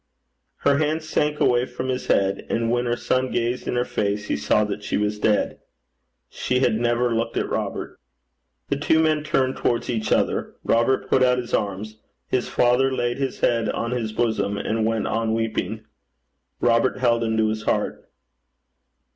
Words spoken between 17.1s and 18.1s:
him to his heart.